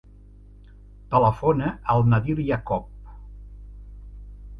Telefona 1.15 1.67
al 1.95 2.01
Nadir 2.13 2.37
Iacob. 2.45 2.89